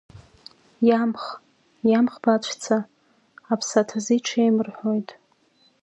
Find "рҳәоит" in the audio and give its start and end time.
4.67-5.09